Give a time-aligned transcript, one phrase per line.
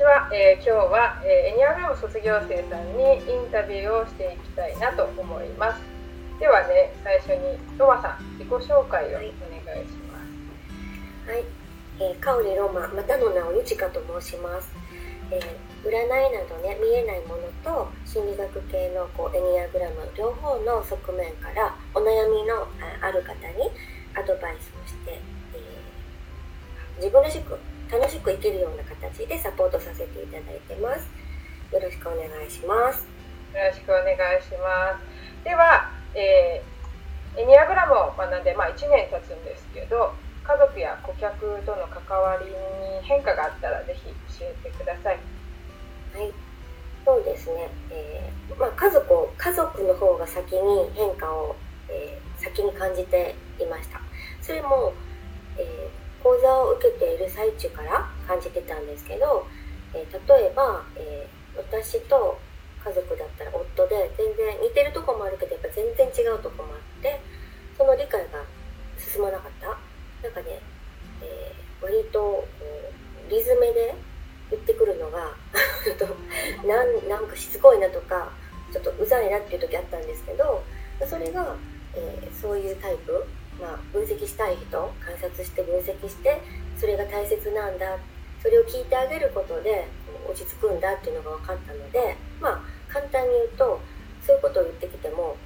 [0.00, 5.82] ちは、えー、今日は、えー、エニアグラム卒業生さんにインタビューをしていきたいなと思います。
[6.40, 10.16] ではね最初にロマさん自己紹介をお願いしま
[11.28, 11.28] す。
[11.28, 11.44] はい、
[12.00, 14.72] えー、カオリロマまたの名をユチカと申します、
[15.30, 22.66] えー、占いなどね見えないものと心理学系のこうエニアグラム両方の側面からお悩みの
[23.02, 23.68] ある方に
[24.16, 25.20] アドバイスをして、
[25.52, 27.58] えー、自分らしく
[27.90, 31.10] 楽しく生きるような形でサポートさせていただいてます。
[31.74, 33.02] よろしくお願いします。
[33.52, 35.42] よろしくお願いします。
[35.42, 40.14] では、えー、エニアグラムを学んで、まあ、1年経つんですけど
[40.44, 42.54] 家族や顧客との関わりに
[43.02, 44.06] 変化があったらぜひ
[44.38, 45.18] 教えてください。
[46.14, 46.32] はい。
[47.04, 51.56] そうですね、えー、まあ、家族を家族の方が先に変化を、
[51.88, 54.00] えー、先に感じていました。
[54.40, 54.92] それも、
[55.58, 59.46] えー講座を受けている最中から感じてたんですけど、
[59.94, 62.38] えー、例えば、えー、私と
[62.84, 67.20] 家族だったら夫で全然似てるとこもあるけどやっぱ全然違うとこもあって
[67.76, 68.44] その理解が
[68.98, 69.90] 進まなかった。
[70.22, 70.60] なんかね、
[71.22, 72.46] えー、割と
[73.30, 73.94] リズムで
[74.50, 75.34] 言ってくるのが
[76.66, 78.30] なんなんかしつこいなとか
[78.72, 80.62] ちょっとうざいなっていう時あったんですけど
[81.08, 81.56] それが、
[81.94, 83.24] えー、そういうタイプ
[83.60, 86.40] まあ、分析したい人観察して分析して
[86.78, 87.98] それが大切なんだ。
[88.42, 89.86] それを聞いてあげることで
[90.26, 93.80] 落ち着くんだっていうのが分かったのでまあ簡単に言うと
[94.26, 95.36] そういうことを言ってきても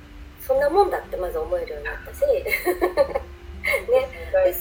[0.41, 2.23] そんなもんだってまず思えるようになったし
[3.65, 4.09] ね、
[4.45, 4.53] で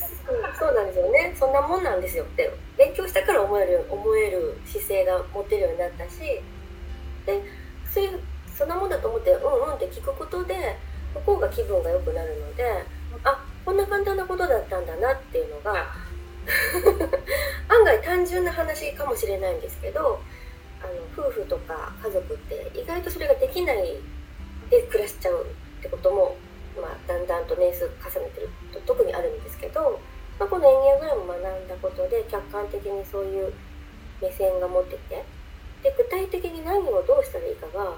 [0.57, 1.35] そうなんですよね。
[1.37, 6.19] そんなもんなんですよって勉強したから思える思える姿勢が持てるようになったし
[7.25, 7.41] で
[7.93, 8.19] そういう
[8.55, 10.77] そんなもんだと思ってうんうんって聞くことで
[11.15, 12.63] 向こうが気分が良くなるので
[13.23, 15.94] あこんな簡単なことだったんだなっていうのが
[17.70, 20.20] 案外単純な話かもしれないんですけど
[20.82, 23.98] あの夫婦とか家族って意外とそれができない
[24.70, 25.45] で暮らしちゃう
[25.80, 26.36] ってことも、
[26.76, 29.99] まあ、だんだんと年数重ねてると特にあるんですけど、
[30.39, 33.54] まあ、このエニアグラム学んだことで客観的にそういう
[34.21, 35.23] 目線が持ってて
[35.83, 37.95] で具体的に何をどうしたらいいかが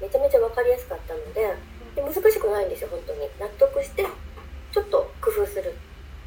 [0.00, 1.54] めちゃめちゃ分かりやすかったので
[1.94, 3.20] で難しくないんですよ本当に。
[3.40, 4.04] 納得して
[4.76, 5.72] ちょっと工夫する。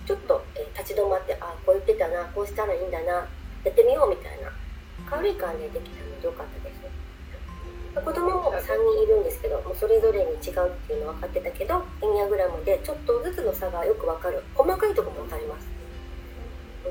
[0.07, 3.29] ちょっと、えー、立ち止まってあこう言ってたなこうしたらいいんだな
[3.61, 4.49] やってみようみたいな
[5.05, 6.81] 軽い感じでできたのでよかったです。
[7.93, 14.41] 子供も3人いるんですけどもうそれぞれに違うっていうの分かってたけどエニアグラムでちょっとずつの差がよく分かる。
[14.55, 15.67] 細かいとこも分かります、
[16.85, 16.89] う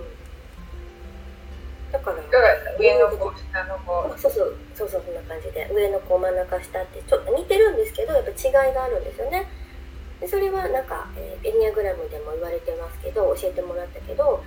[1.90, 2.16] ん、だから
[2.78, 4.14] 上の子下の子。
[4.16, 5.68] そうそうそうそうそんな感じで。
[5.74, 9.48] 上の子真ん中下ってちょっと似てるんですけどやっぱ違いがあるんですよね
[10.20, 14.40] でそれはなんか、えー、エニアグラムでも言われてますけど教えてもらったけどやっ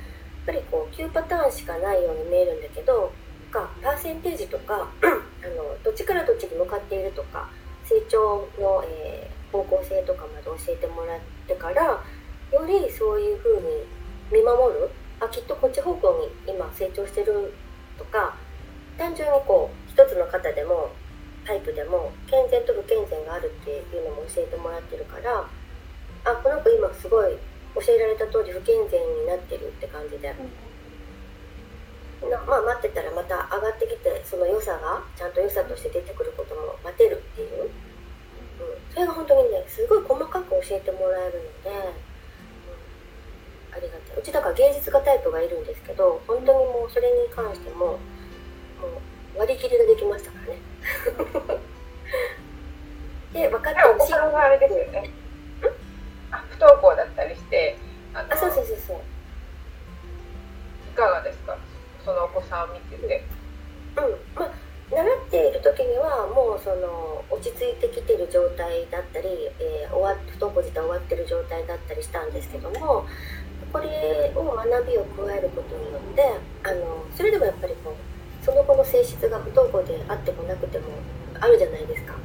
[0.46, 3.12] ぱりこう9パターンしかないように見えるんだけど
[3.52, 7.50] かパーセンテージとか あのどっちからどっちに向かっているとか
[7.84, 13.84] 成長の、えー、方向性とかまで教えてもらってからよりそういうふうに
[14.32, 14.90] 見守る
[15.20, 17.54] あきっとこっち方向に今成長してる
[17.98, 18.36] とか
[18.98, 20.90] 単純にこう一つの方でも
[21.46, 25.46] タイプでも健全と不健全があるっていうのも教えてもらってるから
[26.24, 27.38] あこの子今すごい
[27.76, 30.30] 教えられた通り不健全になってるって感じで、
[32.22, 37.72] うん、まあ待ってたらまた上がってきてその良さがちゃんと良さとして出てくることも待てるっていう、うん、
[38.94, 41.74] それが本当にねすごい細かく教えてもらえるので、
[43.72, 44.20] うん、ありがたい。
[44.20, 47.98] うちだから芸術家タイプがいるんですけど本当にもうそれに関してもも
[49.36, 50.60] う割り切りができましたからね。
[53.34, 54.12] で分かってほし
[56.62, 57.76] 登校だったりして
[58.14, 58.98] あそうそうそうそう。
[60.94, 61.58] いかがですか？
[62.06, 63.24] そのお子さんを見てて。
[63.98, 64.16] うん。
[64.36, 64.52] まあ
[64.92, 73.08] 習っている時にはもうその落ち着いてきてる状態だったり、えー、終わ不登校自体終わってる状態だったりしたんですけども
[73.72, 76.22] これを学びを加えることによって
[76.68, 80.90] あのそれでもやっぱりこうその子の性質が不登校であってもなくても
[81.40, 82.16] あるじゃないですか。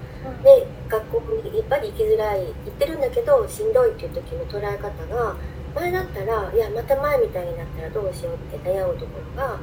[0.43, 5.37] で学校にやっぱり行きづらい行ってるんだけどしんどいっていう時の捉え方が
[5.75, 9.61] 前だったらいやまた前みたいになったらどうしようって悩むところが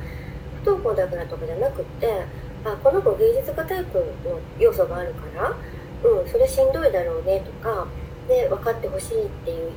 [0.64, 2.26] 不登校だからとかじゃなくって
[2.64, 5.56] あこの子芸術家タイプの要素があるから
[6.04, 7.88] うんそれしんどいだろうねとか
[8.28, 9.72] で分かってほしいっていう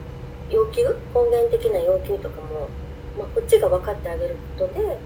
[0.50, 0.82] 要求
[1.14, 2.68] 根源的な要求とかも、
[3.18, 4.98] まあ、こっちが分かってあげることで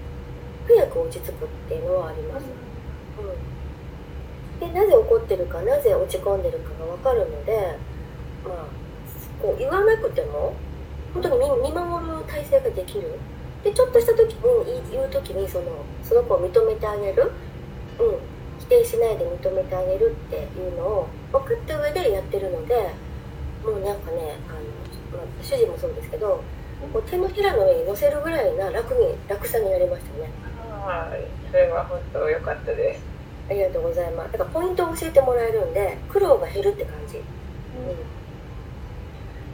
[0.67, 2.43] 早く落ち着くっていうのはあります。
[2.43, 3.60] うん
[4.61, 7.75] でなぜ怒ってるかなぜ落ち込んでるかが分かるので
[8.45, 8.65] まあ
[9.41, 10.53] こう言わなくても
[11.13, 11.35] 本当に
[11.65, 13.17] 見守る体制ができる。
[13.63, 15.65] でちょっとした時に言う時にその
[16.03, 17.31] その子を認めてあげる、
[17.99, 18.15] うん、
[18.59, 22.75] 否定しないで認めてあげるっていうのを分かった上でやってるので
[23.63, 24.53] もうなんかねあ
[25.13, 26.43] の、まあ、主人もそうですけど
[26.91, 30.31] もう手のひらの上に乗せるぐらいな楽に楽さになりましたね。
[30.83, 31.51] はい。
[31.51, 33.10] それは本当良かったです。
[33.49, 34.31] ありがとうございます。
[34.31, 37.23] だからポイントを教えてもらえるんで苦労が減るって感じ、うん、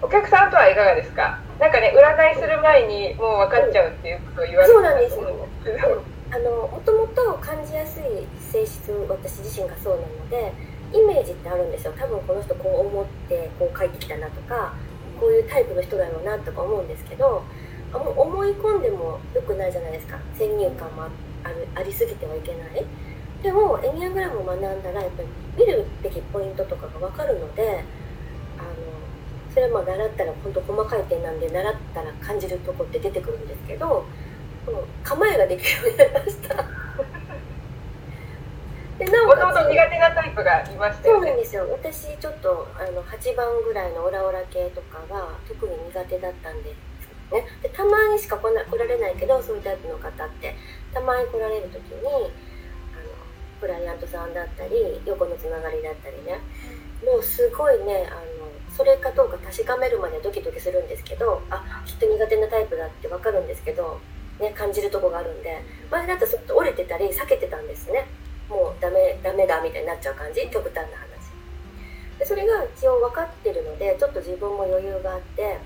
[0.01, 1.39] お客さんとはいかがですか？
[1.59, 5.23] なんかね占いする前にもう分かっちゃうっていうことを言われて、そうなんですよ、
[6.29, 8.03] あのもともと感じやすい
[8.39, 10.53] 性質私自身がそうなので
[10.93, 11.93] イメージってあるんですよ。
[11.97, 14.73] 多分この人こう思ってこう書いてきたなとか
[15.19, 17.43] こういうタイプの人だろうなとか思うんですけど
[17.91, 20.19] あもう思い込んでも良くないじゃないですか。
[20.35, 21.03] 先入観も
[21.43, 22.85] あるありすぎてはいけない
[23.47, 27.81] でもエニアグラムを学んだらやっぱり見るべきポイントとかが分かるので
[28.59, 28.67] あの
[29.53, 34.03] それはまあ習ったら本当細かい点なんで習ったら感じるとこって出てくるんですけど
[34.65, 36.55] この構えができるようになりました。
[38.99, 41.27] でなおかつ苦手なタイプがいましたよね。
[41.27, 41.69] そうなんですよ。
[41.71, 46.75] 私ちょっとあの8番ぐらいのオラオラ系とかが特に苦手だったんで
[47.31, 50.55] ね、でたまにしか来な来られないけどそういうタイプの方って
[50.93, 52.31] たまに来られる時に
[53.59, 56.39] クライアントさんだったり横のつながりだったりね。
[57.05, 63.99] もうすごいねあのそれかどうか確かめるまでドキドキするんですけどあきっと苦手なタイプだって分かるんですけど、
[64.39, 65.61] ね、感じるとこがあるんで。
[65.89, 68.05] 前だとちょっと折れてたり避けてたんですね。
[68.49, 70.49] もうダメダメだみたいになっちゃう感じ？
[70.49, 71.07] 極端な話。
[72.19, 75.59] でそれが一応分かってるのでちょっと自分も余裕があって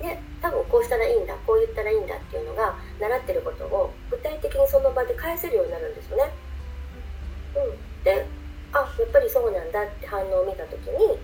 [0.00, 6.30] で多分こうしたらいいんだこう言ったらいいんだっていうのが習ってることを具体的にその場で返せるようになるんですよね。
[7.54, 8.26] うん、で
[8.72, 11.18] あやっぱりそうなんだって反応を見た時に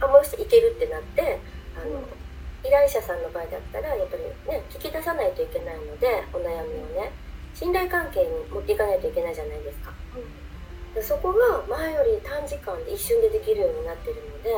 [0.00, 1.38] あもう一度いけるってなって
[1.76, 7.12] あの、うん、依頼者さんの場合だったらやっぱりね聞き出さないといけないのでお悩みをね
[7.54, 9.92] 信頼関係に持っていかないといけないじゃないですか。
[10.16, 14.50] うん、でそこが前より短時間で一瞬でできるようになってるので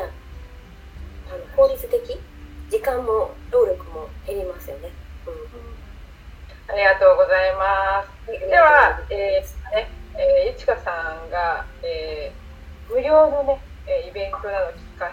[1.29, 2.19] あの効率的
[2.71, 4.91] 時間も労力も減りますよね。
[5.27, 8.31] うん、ありがとうございます。
[8.33, 10.91] では、えー、ね、えー、ゆちかさ
[11.27, 13.61] んが、えー、無料のね、
[14.09, 15.07] イベントなど企画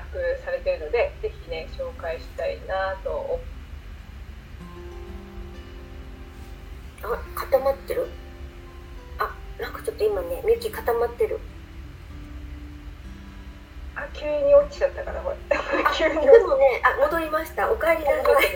[0.44, 3.10] されているので、ぜひね、紹介したいなと。
[3.12, 3.40] 思
[7.04, 8.08] あ、固まってる？
[9.20, 11.40] あ、なんかちょっと今ね、みゆき固まってる。
[13.96, 15.36] あ急に落ちちゃったからこれ。
[15.94, 17.72] 急にでもねあ戻りました。
[17.72, 18.56] お帰りなさい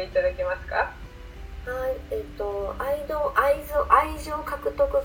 [0.00, 0.96] ていただけますか？
[1.68, 5.04] はいえっ、ー、と愛情愛情愛情獲得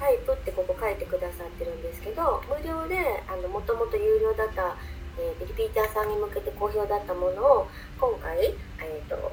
[0.00, 2.96] タイプってここ書いてくださってるんですけど無料で
[3.28, 4.76] あのもともと有料だった、
[5.20, 7.68] えー、リピーターさんに向けて好評だったものを
[8.00, 9.32] 今回え、ー、と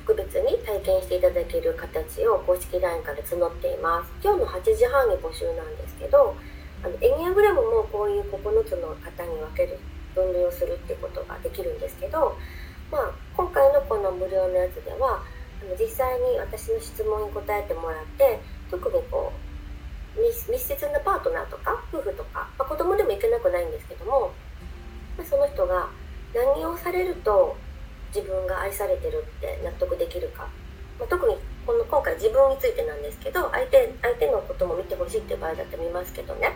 [0.00, 4.08] 特別に体験していただける形を公式 LINE から募っています。
[4.24, 6.34] 今日の8時半に募集なんですけど
[6.82, 9.78] あのエニアグラムもこういう9つの型に分ける
[10.14, 12.35] 分類をするってことができるんですけど、
[14.16, 15.22] 無料のやつでは
[15.78, 18.40] 実際に私の質問に答えてもらって
[18.70, 19.46] 特にこう
[20.50, 24.32] 密接なパートナーとか夫婦とか、まあ、子供でもいけなくないんですけども、
[25.18, 25.88] ま、その人が
[26.34, 27.56] 何をされると
[28.14, 30.48] 自分が愛されてるって納得できるか、
[30.98, 31.36] まあ、特に
[31.66, 36.52] この今回自分についてなんですけど相手相手のことも見てほしいっていう場合だって見ますけどね。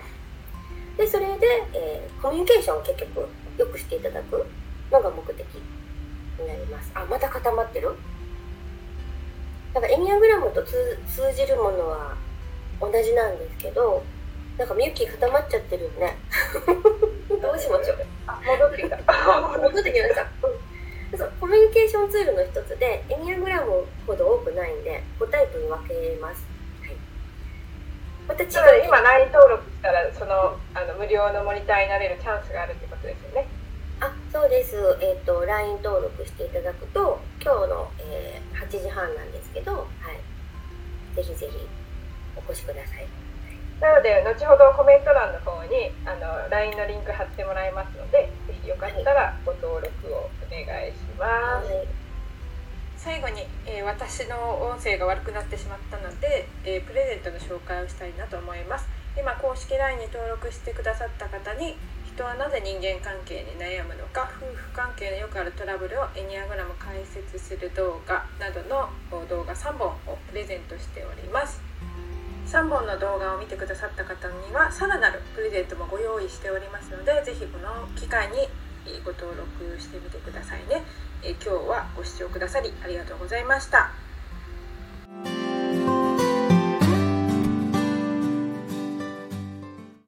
[0.96, 4.46] でそれで、えー、コミュニケーションを結局良くしていただく
[4.90, 5.46] のが目的。
[6.40, 6.90] になります。
[6.94, 7.94] あまた固まってる？
[9.74, 10.74] だからエニアグラムと通
[11.36, 12.16] じるものは
[12.80, 14.02] 同じなんですけど
[14.58, 16.16] なんかみゆき固まっちゃってるよね。
[17.40, 17.98] どうしましょう？
[18.44, 18.96] 戻ってきた。
[19.58, 21.18] 戻ってきました、うん。
[21.18, 26.44] そうコミュニケーションツールの一つでエニアグラムほど多くないんで5タイプに分けます、
[26.82, 26.96] はい、
[28.28, 28.50] また違う。
[28.86, 33.46] 今 LINE 登録したらそのあの無料のモニターになれるチャンスがあるってことですよね。
[33.46, 33.49] あ
[34.40, 41.68] そうです、えーと、LINE 登録していただくと今日の、えー、8時半なんですけど、はい、ぜひぜひ
[42.48, 43.06] お越しください。
[43.84, 51.86] なので後ほどコメント欄の方にあの LINE のリンク貼ってもらいますのでぜひよかったらご登録を願いします、はい、
[52.96, 58.88] 最後に、えー、私の音声が悪くなってしまったので、えー、プレゼントの紹介をしたいなと思います。
[59.18, 61.76] 今公式 LINE に登録してくださった方に
[62.14, 68.90] 人はなぜ人間関係に悩むのか夫婦関係のよくあるトラブルをエニアグラム解説する動画などの
[69.28, 71.60] 動画3本をプレゼントしております
[72.46, 78.48] 3本の動画を見てくださった方にはさらなるプレゼントもご用意しておりますので是非この機会に
[79.04, 80.82] ご登録してみてくださいね。
[81.22, 84.09] 今日はご視聴くださりありがとうございました。